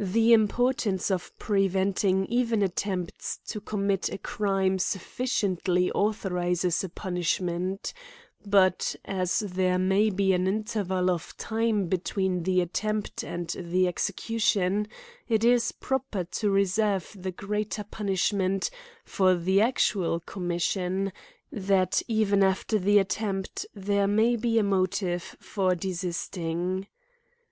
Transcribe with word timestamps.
The 0.00 0.32
importance 0.32 1.08
of 1.08 1.38
preventing 1.38 2.26
even 2.26 2.64
at 2.64 2.74
tempts 2.74 3.38
to 3.46 3.60
commit 3.60 4.08
a 4.08 4.18
crime 4.18 4.80
sufficiently 4.80 5.88
authorises 5.92 6.82
a 6.82 6.88
punishment; 6.88 7.92
but, 8.44 8.96
as 9.04 9.38
there 9.38 9.78
may 9.78 10.10
be 10.10 10.32
an 10.32 10.48
interval 10.48 11.08
of 11.12 11.36
time 11.36 11.86
between 11.86 12.42
the 12.42 12.60
attempt 12.60 13.22
and 13.22 13.50
the 13.56 13.86
execution, 13.86 14.88
it 15.28 15.44
is 15.44 15.70
proper 15.70 16.24
to 16.24 16.50
reserve 16.50 17.14
the 17.16 17.30
greater 17.30 17.84
punishment 17.84 18.68
for 19.04 19.36
the 19.36 19.60
actual 19.60 20.18
commission, 20.18 21.12
that 21.52 22.02
even 22.08 22.42
after 22.42 22.80
the 22.80 22.98
attempt 22.98 23.64
there 23.72 24.08
may 24.08 24.34
be 24.34 24.58
a 24.58 24.64
motive 24.64 25.36
for 25.38 25.76
desisting. 25.76 26.88